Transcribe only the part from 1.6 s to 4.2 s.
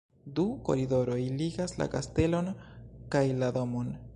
la kastelon kaj la domon.